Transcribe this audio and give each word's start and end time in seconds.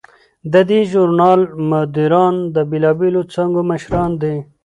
د 0.53 0.55
دې 0.69 0.81
ژورنال 0.91 1.41
مدیران 1.71 2.35
د 2.55 2.57
بیلابیلو 2.71 3.21
څانګو 3.33 3.61
مشران 3.71 4.11
دي. 4.21 4.35